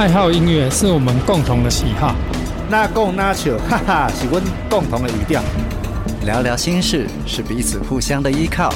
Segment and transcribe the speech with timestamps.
[0.00, 2.14] 爱好音乐是我们共同的喜好。
[2.70, 5.42] 那共那笑，哈哈，是阮共同的语调。
[6.24, 8.72] 聊聊心事，是彼此互相的依靠。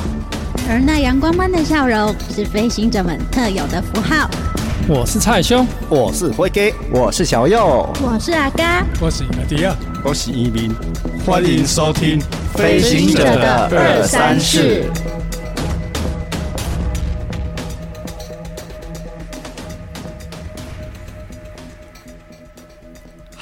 [0.69, 4.29] 而那阳光般的笑容，是飞行者们特有的符号。
[4.87, 6.61] 我是蔡兄，我是辉哥，
[6.93, 10.71] 我是小右，我是阿嘎，我是阿迪亚，我是移民。
[11.25, 12.21] 欢迎收听
[12.55, 14.85] 《飞行者的二三事》。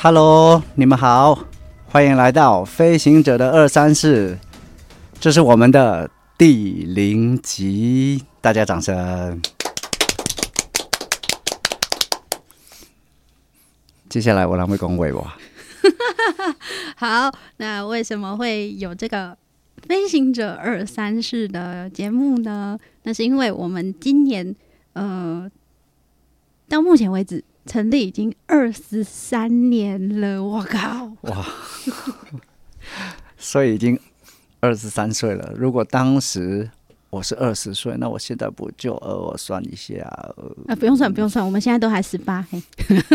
[0.04, 1.44] Hello，你们好，
[1.86, 4.34] 欢迎来到《飞行者的二三四》，
[5.20, 9.40] 这是我们的第零集，大家掌声。
[14.08, 15.24] 接下来我来会恭维我。
[16.98, 19.30] 好，那为什么会有这个
[19.86, 22.76] 《飞行者二三四》的节目呢？
[23.04, 24.52] 那是因为我们今年，
[24.94, 25.48] 呃，
[26.68, 27.44] 到目前为止。
[27.64, 31.12] 成立已经二十三年了，我靠！
[31.22, 31.46] 哇，
[33.38, 33.98] 所以已经
[34.60, 35.52] 二十三岁了。
[35.56, 36.68] 如果当时
[37.10, 39.94] 我是二十岁，那我现在不就呃，我算一下，
[40.36, 42.44] 呃，啊，不用算，不用算，我们现在都还十八。
[42.50, 42.60] 嘿，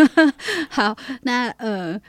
[0.69, 1.99] 好，那呃，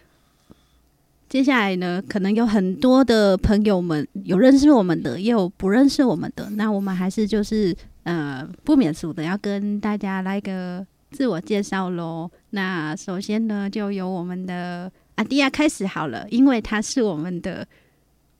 [1.28, 6.48] 接下来呢，可能有很多的朋友们有认识我们的，也有不认识我们的。
[6.50, 10.86] 那我们还是就是呃，不免俗的要跟大家来个。
[11.10, 12.30] 自我介绍喽。
[12.50, 17.66] 那首先呢，就由我们的阿迪亚开始好了，因为他是我们的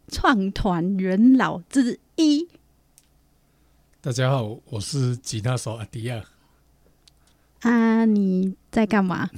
[0.09, 2.47] 创团元老之一。
[4.01, 6.23] 大家好，我是吉他手阿迪亚。
[7.61, 9.29] 啊，你在干嘛？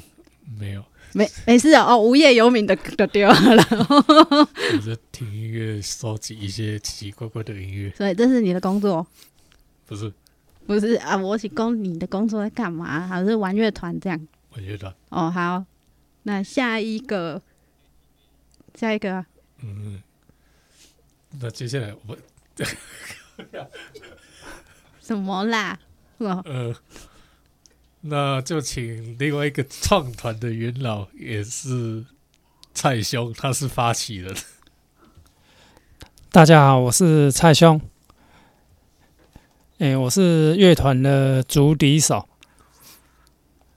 [0.59, 0.85] 没有，
[1.15, 1.87] 没没事哦。
[1.89, 3.35] 哦，无业游民的都丢了。
[3.79, 7.91] 我在听音乐，收集一些奇奇怪怪的音乐。
[7.97, 9.07] 所以这是你的工作？
[9.87, 10.13] 不是。
[10.71, 13.05] 不是啊，我是工，你的工作在干嘛？
[13.05, 14.29] 还是玩乐团这样？
[14.51, 14.95] 玩乐团。
[15.09, 15.65] 哦，好，
[16.23, 17.43] 那下一个，
[18.77, 19.27] 下一个。
[19.65, 20.01] 嗯，
[21.41, 22.17] 那接下来我
[25.03, 25.77] 什么啦？
[26.19, 26.73] 呃，
[28.03, 32.07] 那就请另外一个创团的元老，也是
[32.73, 34.33] 蔡兄，他是发起人。
[36.31, 37.81] 大家好，我是蔡兄。
[39.81, 42.29] 哎、欸，我是乐团的竹笛手，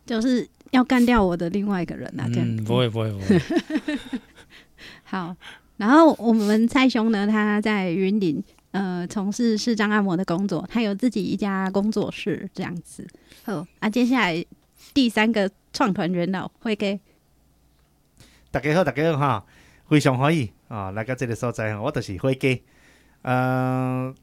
[0.05, 2.27] 就是要干掉我的另外一个人啊！
[2.27, 3.39] 这样、嗯，不会不会不会。
[5.05, 5.33] 好，
[5.77, 13.07] 然后我们蔡兄呢，他在云林呃从事视障按摩的工作，他有自己一家工作室这样子。
[13.45, 14.45] 好啊，接下来
[14.93, 16.99] 第三个创团元老会给
[18.51, 19.45] 大家好，大家好哈，
[19.87, 20.91] 非常欢迎啊！
[20.91, 22.49] 来到这个所在，我就是辉哥，
[23.21, 24.15] 嗯、呃。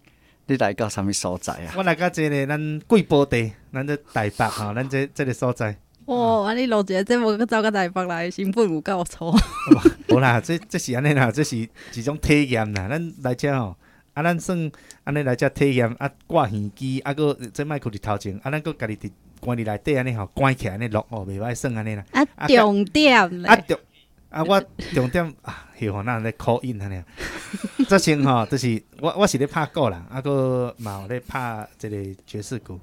[0.50, 1.75] 你来到什么所在啊？
[1.77, 5.77] 我来到这里，咱贵宝地，咱这台北哈， 咱这这个所在。
[6.06, 9.33] 哇、哦，啊、你录一个节目，去走到台北来，成本有够粗。
[10.10, 12.89] 无啦，这这是安尼啦，这是一种体验啦。
[12.89, 13.77] 咱来遮吼，
[14.15, 14.72] 啊，咱算
[15.05, 22.05] 安尼来遮体验，啊，挂耳机，啊，个这麦克伫头前，啊，咱个家己伫关伫内底安尼吼，关起来安尼录哦，袂歹算安尼啦。
[22.10, 23.78] 啊，重点啊重。
[24.30, 24.62] 啊，我
[24.94, 27.02] 重点啊，喜欢那咧 call in 安尼。
[27.88, 32.78] 这先吼，就是我我是咧拍鼓啦，啊个嘛有咧拍这个爵士鼓。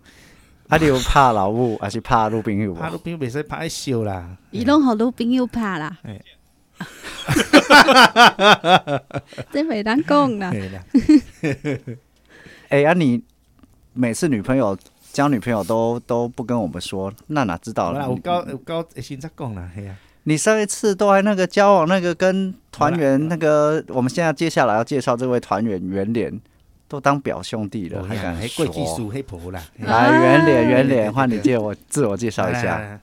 [0.67, 2.73] 啊，你有拍老母还是拍女朋友？
[2.73, 4.35] 拍女朋友袂使拍笑啦。
[4.51, 5.97] 伊拢互女朋友拍啦。
[6.03, 6.19] 哎。
[9.51, 10.51] 这袂当讲啦。
[12.67, 13.23] 哎呀， 你
[13.93, 14.77] 每次女朋友
[15.13, 18.05] 交女朋友都都不跟我们说，那哪知道了？
[18.09, 19.95] 有交有交，先再讲啦，系啊。
[20.27, 26.37] 你上一次都还那个交往那个跟团员那个，我们现在接下来要介绍这位团员圆脸，
[26.89, 29.63] 都当表兄弟了，还敢还贵技术黑婆啦？
[29.79, 32.99] 来，圆脸圆脸， 换你介我自我介绍一下。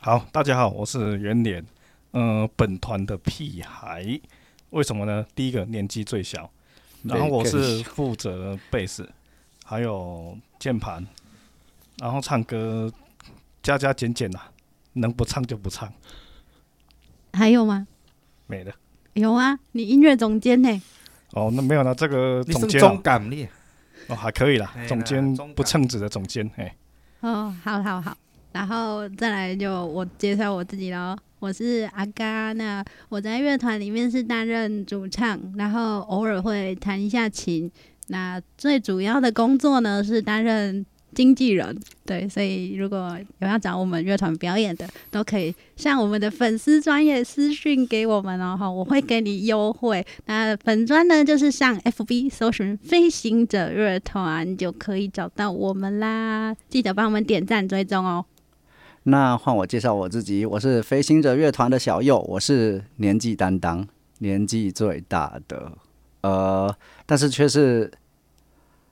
[0.00, 1.64] 好，大家好，我是圆脸，
[2.10, 4.20] 嗯、呃，本团的屁孩，
[4.68, 5.24] 为什么呢？
[5.34, 6.50] 第一个年纪最小，
[7.04, 9.08] 然后我是负责贝斯，
[9.64, 11.06] 还有键盘，
[11.96, 12.92] 然后唱歌
[13.62, 14.40] 加加减减呐，
[14.92, 15.90] 能不唱就不唱。
[17.32, 17.86] 还有吗？
[18.46, 18.72] 没了。
[19.14, 20.82] 有啊，你音乐总监呢？
[21.32, 21.94] 哦，那没有了。
[21.94, 23.46] 这个总监中感力
[24.08, 24.74] 哦，还可以啦。
[24.86, 26.74] 总监不称职的总监，哎。
[27.20, 28.16] 哦，好好好，
[28.52, 31.16] 然后再来就我介绍我自己喽。
[31.38, 37.70] 我是阿嘎，那我在乐团里面是担任主唱，然后偶尔会弹一下琴。
[38.08, 40.84] 那最主要的工作呢是担任。
[41.14, 50.04] 经纪人，对，所以如果有要找我们乐团表演的，都可以向我们的粉丝专业私讯给我们哦，哈，我会给你优惠。
[50.26, 56.54] 那粉专呢，就是上 FB 搜寻“飞行者乐团”就可以找到我们啦。
[56.68, 58.24] 记得帮我们点赞追踪哦。
[59.04, 63.86] 那换我介绍我自己，我是飞行者乐团的小右，我是年纪担当，
[64.18, 65.72] 年纪最大的，
[66.20, 66.74] 呃，
[67.04, 67.90] 但是却是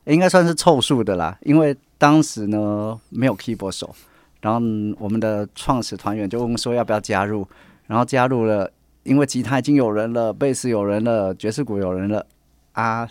[0.07, 3.94] 应该算是凑数的啦，因为当时呢没有 keyboard 手，
[4.41, 4.58] 然后
[4.99, 7.47] 我们的创始团员就问说要不要加入，
[7.87, 12.26] 然后加入了，因为吉他已经有人了，贝斯有人了，爵士鼓有人了，
[12.73, 13.06] 啊，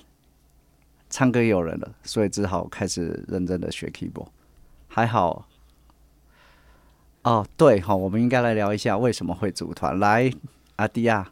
[1.08, 4.30] 唱歌也有人了，所以只好开始认真的学 keyboard，
[4.88, 5.46] 还好。
[7.22, 10.00] 哦，对，好，我们应该来聊一下为什么会组团。
[10.00, 10.34] 来，
[10.78, 11.32] 阿迪亚，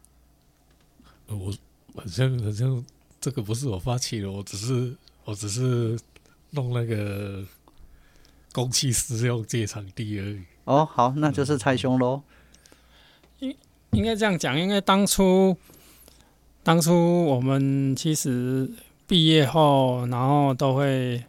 [1.25, 1.51] 我
[1.95, 2.85] 好像好像
[3.19, 4.95] 这个不是我发起的，我只是
[5.25, 5.97] 我只是
[6.51, 7.43] 弄那个
[8.51, 10.41] 公器私用借场地而已。
[10.65, 12.21] 哦，好，那就是蔡兄喽。
[13.39, 13.55] 应
[13.91, 15.57] 应该这样讲，因为当初
[16.63, 18.69] 当初我们其实
[19.05, 21.23] 毕业后，然后都会。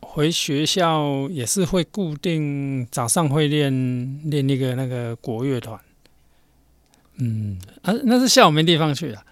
[0.00, 5.80] 回学校也是会固定早上会练练那个那个国乐团，
[7.16, 9.24] 嗯啊，那是下午没地方去了，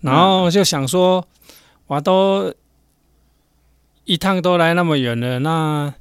[0.00, 1.26] 然后就想说，
[1.90, 2.54] 我都
[4.04, 5.92] 一趟都来那么远了，那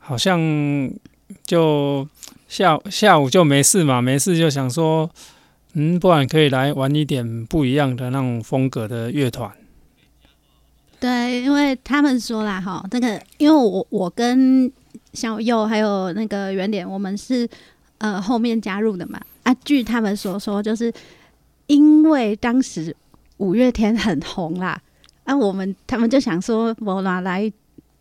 [0.00, 0.90] 好像
[1.44, 2.08] 就
[2.48, 5.08] 下下午就没事嘛，没事就想说，
[5.74, 9.52] 嗯，不然可以来玩一点不一样的那种风格的乐团。
[10.98, 14.70] 对，因为他们说啦，哈，这个因为我我跟
[15.12, 17.48] 小右还有那个圆脸，我们是
[17.98, 19.20] 呃后面加入的嘛。
[19.44, 20.92] 啊，据他们所说，就是
[21.68, 22.94] 因为当时
[23.40, 24.80] 五月天很红啦，
[25.24, 27.52] 啊，我们他们就想说，我拿来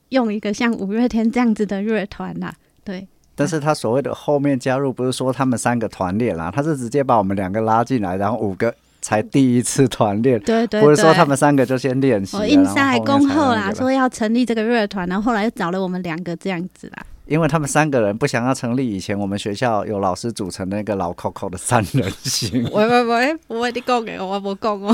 [0.09, 2.53] 用一个像五月天这样子的乐团啦，
[2.83, 3.07] 对。
[3.35, 8.73] 但是他所谓的后面加入，不是说他们三个团练啦，他是直接把我们两个拉进来，然后五个。
[9.01, 12.35] 才第一次团练，对，对对，不是说他们三个就先练习。
[12.35, 17.05] 我印象还恭贺啦，说要成立这个乐团，然后后来又找了我们两个这样子啦。
[17.29, 22.63] 因为他们三个人不想要成立以前我们学校有老师组成那个老 Coco 的三人行。
[22.71, 24.91] 喂喂喂，我为你讲的，我不讲哦。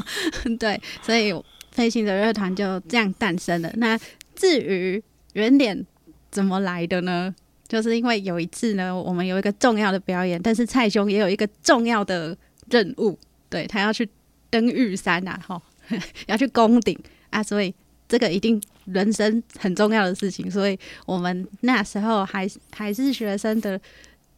[0.60, 1.34] 对，所以
[1.72, 3.72] 飞行者乐团就这样诞生了。
[3.76, 3.98] 那
[4.36, 5.86] 至于原点
[6.30, 7.34] 怎么来的呢？
[7.66, 12.36] 就是因为有一次呢，我们有一个重要的表演，但是蔡兄也有一个重要的
[12.68, 13.18] 任务。
[13.48, 14.06] 对，他要去
[14.50, 15.62] 登玉山呐，吼，
[16.26, 16.98] 要去攻顶
[17.30, 17.74] 啊，所以
[18.06, 18.60] 这个一定
[18.92, 23.80] 人生很重要的事情，所以我们那时候还还是学生的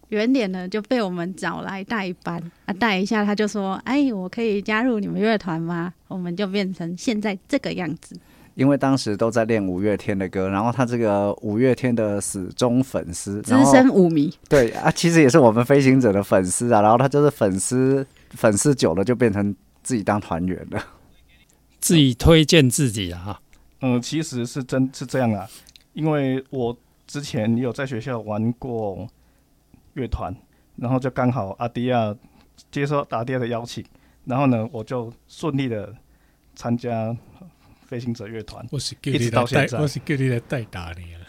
[0.08, 5.92] 原点呢，就被我们找来代班啊，带一下他就说，哎，我可以加入你们乐团吗？
[6.08, 8.16] 我们就变成现在这个样子。
[8.54, 18.06] 因为当时都在练五月天的歌，然后他这个五月天的死忠粉丝，资深舞迷，对啊，其实也是我们飞行者的粉丝啊，然后他就是粉丝。
[18.34, 20.82] 粉丝久了就变成自己当团员了，
[21.78, 23.41] 自己推荐自己啊。
[23.82, 23.88] 哈。
[23.88, 25.48] 嗯，其实是真是这样啊，
[25.92, 26.74] 因为我
[27.06, 29.06] 之前有在学校玩过
[29.94, 30.34] 乐团，
[30.76, 32.16] 然后就刚好阿迪亚
[32.70, 33.84] 接受阿迪亚的邀请，
[34.24, 35.94] 然后呢，我就顺利的
[36.54, 37.14] 参加
[37.86, 41.20] 飞行者乐团，我一直到现在，我是叫你来带打你啊。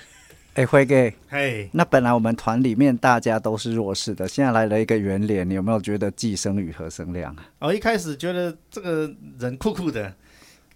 [0.54, 7.44] 哎，辉哥，嘿，那本来我们团里面大家都是弱势的，现在来了一个圆脸，你有没有觉得寄生与何生亮啊？
[7.58, 10.14] 我一开始觉得这个人酷酷的，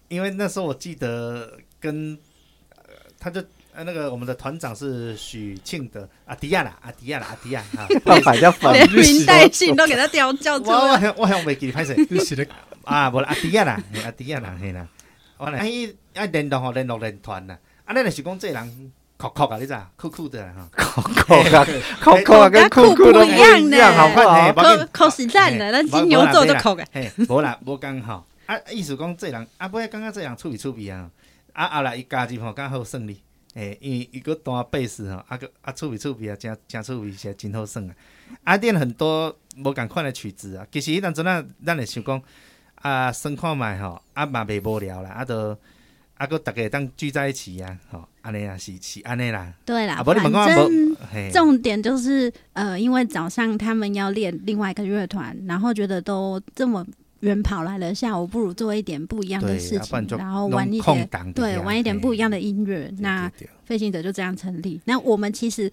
[0.08, 2.18] 因为那时候我记得跟，
[2.76, 3.40] 呃、他就
[3.74, 10.76] 呃那个我们的团长是许庆德阿迪亚啦，阿迪亚啦，阿迪亚哈， 把反叫反，连名带姓都给他调叫出来。
[10.76, 11.94] 我我我还没记，拍谁？
[12.24, 12.46] 是 的
[12.84, 14.86] 啊，不阿迪亚 啦，阿迪亚啦，嘿啦，
[15.36, 15.68] 我来哎
[16.14, 18.92] 哎联络吼联络练团呐，啊那是讲这人。
[19.18, 19.84] 酷酷啊，你知道？
[19.96, 21.66] 酷酷的哈，酷酷啊，
[22.00, 24.52] 酷酷啊，跟酷酷都不一样，好不好？
[24.52, 26.86] 酷酷实战的，咱金牛座都酷的。
[26.92, 28.24] 嘿，无啦，无讲吼。
[28.46, 31.10] 啊，意思讲这人，啊，不要刚刚这样处理处理啊。
[31.52, 33.20] 啊，后来伊加入吼，较好胜利。
[33.54, 37.90] 诶，因为伊个弹贝斯吼，啊个啊趣味趣味啊，真真趣味些真好耍啊。
[38.44, 40.66] 啊，练很多无共款的曲子啊。
[40.70, 42.22] 其实迄当阵啊，咱会想讲
[42.76, 45.56] 啊，耍看觅吼，啊嘛袂无聊啦，啊都。
[46.18, 49.54] 啊，个逐个当聚在一起啊，吼，安尼啊，是是安尼啦。
[49.64, 56.84] 对啦，啊反正重点就是，呃，因为早上他们要练另外一个乐团，然后觉得都这么
[57.20, 62.92] 远跑来了，下午不如做一点不一样的事情，然后玩一点，对，玩一点不一样的音乐。
[62.98, 63.30] 那
[63.64, 64.80] 飞行者就这样成立。
[64.84, 65.70] 那我们其实。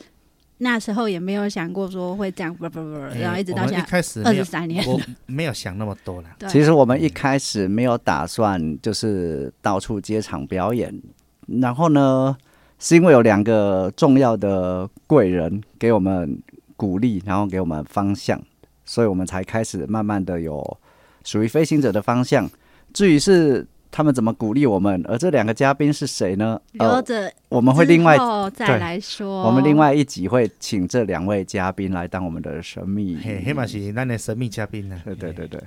[0.60, 3.86] 那时候也没有想过说会这样，不不不，然后一直到现在
[4.24, 6.30] 二十三年，我没有想那么多了。
[6.48, 10.98] 其实我们一开始没有打算就是到处接场表演，
[11.46, 12.38] 然后呢，
[12.80, 16.42] 是因为有两个重要的贵人给我们
[16.78, 18.42] 鼓励，然后给我们方向，
[18.86, 20.78] 所以我们才开始慢慢的有
[21.26, 22.50] 属于飞行者的方向。
[22.94, 25.04] 至于是他们怎么鼓励我们？
[25.06, 26.58] 而这两个嘉宾是谁呢？
[26.74, 28.18] 留着我们会另外
[28.54, 29.44] 再来说。
[29.44, 35.02] 我们另外一集会请这两位嘉宾来当我们的神秘，嘿，黑马是那的神秘嘉宾呢？
[35.04, 35.62] 对对对对。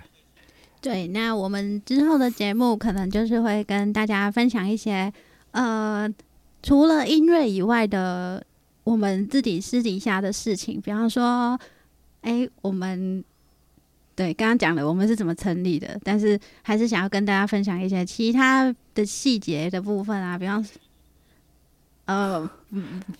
[0.80, 5.12] 对，那我们之后的节目可能就是会跟大家分享一些，
[5.50, 6.08] 呃，
[6.62, 8.44] 除了音乐以外的
[8.84, 11.58] 我们自己私底下的事情，比方说，
[12.20, 13.24] 哎，我们
[14.18, 20.66] 对刚刚讲了我们是怎么成立的，但是还是想要跟大家分享一些其他的细节的部分啊，比方。
[22.04, 22.50] 呃，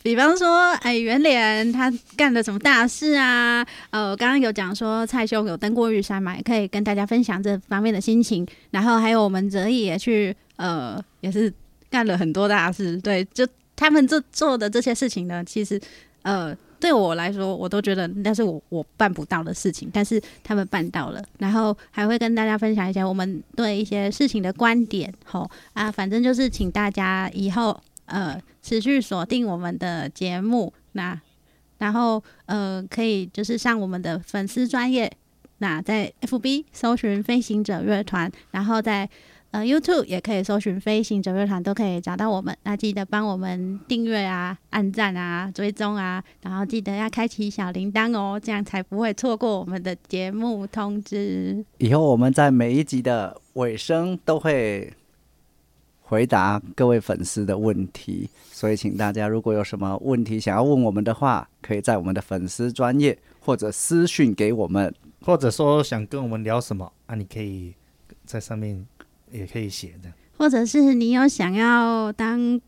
[0.03, 3.63] 比方说，哎，圆脸他干了什么大事啊？
[3.91, 8.49] 呃，我刚刚有讲说蔡兄有登过玉山嘛，也可以跟大家分享这方面的心情。
[8.71, 11.53] 然后还有我们哲毅也去，呃，也是
[11.91, 12.97] 干了很多大事。
[12.97, 15.79] 对，就他们这做的这些事情呢，其实，
[16.23, 21.23] 呃，对我来说，我都觉得那是我我办不到的事情，但是他们办到了。
[21.39, 25.13] 然后还会跟大家分享一些我们对一些事情的观点。
[25.25, 27.79] 吼啊，反正就是请大家以后。
[28.11, 31.21] 呃，持续锁定我们的节目，那
[31.77, 35.13] 然后呃，可以就是上我们的粉丝专页，
[35.59, 39.07] 那在 FB 搜寻飞行者乐团，然后在
[39.51, 42.57] 呃 YouTube 也可以搜寻飞行者乐团，都可以找到我们。
[42.63, 51.65] 那记得帮我们订阅啊、按赞啊、追踪啊，然后记得要开启小铃铛哦，这样才不会错过我们的节目通知。
[51.79, 54.93] 以后我们在每一集的尾声都会。
[56.11, 64.91] 回答各位粉丝的问题，所以请大家如果有什么问题想要问我们的话，可以在我们的粉丝专业或者私讯给我们，
[65.21, 67.75] 或者说想跟我们聊什么啊，你可以
[68.25, 68.87] 在上面
[69.33, 72.61] 也可以写的，或者是你有想要当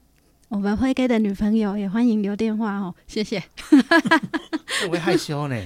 [0.49, 3.43] 我们辉哥的女朋友，也欢迎留电话哦，谢谢。
[4.87, 5.57] 我会害羞呢。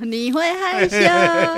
[0.00, 0.96] 你会害羞。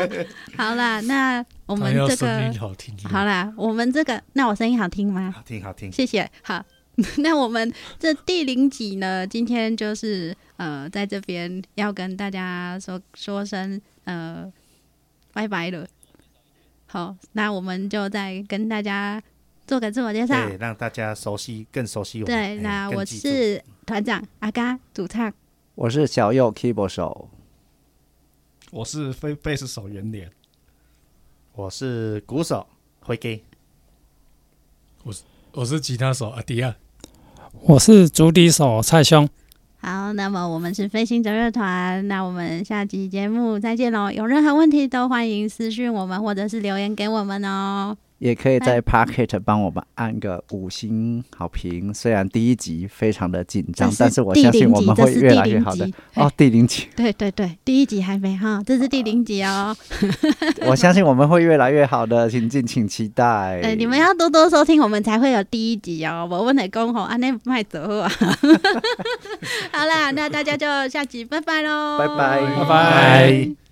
[0.58, 2.92] 好啦，那我们这个好听。
[3.04, 5.32] 好啦，我们这个，那我声音好听吗？
[5.36, 5.92] 好听，好听。
[5.92, 6.28] 谢谢。
[6.42, 6.64] 好，
[7.18, 14.52] 那我们这第零集呢，今天就是呃，在这边要跟大家说说声呃，
[15.32, 15.86] 拜拜了。
[16.94, 19.20] 好，那我们就再跟大家
[19.66, 22.32] 做个自我介绍，对，让大家熟悉，更熟悉我们。
[22.32, 25.34] 对，那我是团长阿嘎主唱，
[25.74, 27.28] 我是小右 keyboard 手。
[28.70, 30.30] 我是非贝斯手圆脸，
[31.54, 32.64] 我是鼓手
[33.00, 33.28] 辉哥，
[35.02, 36.76] 我是我是吉他手阿迪亚，
[37.62, 39.28] 我是竹笛手蔡兄。
[39.84, 44.10] 好，那么我们是飞行者乐团，那我们下期节目再见喽！
[44.10, 47.94] 有任何问题都欢迎私讯我们，或者是留言给我们哦。
[48.18, 51.92] 也可以在 Pocket 帮我们按个五星好评。
[51.92, 55.88] 虽然第一集非常的紧张，但是我相信我们会越来越好的。
[56.14, 56.88] 哦，第零集。
[56.96, 59.76] 对对对，第一集还没哈，这是第零集哦。
[60.66, 63.60] 我相信我们会越来越好的，请敬请期待。
[63.60, 66.26] 对，你们要多多收听，我们才会有第一集哦。
[66.30, 68.08] 我问你公吼，安内卖走啊。
[69.72, 73.63] 好啦，那大家就下集拜拜喽，拜拜拜拜。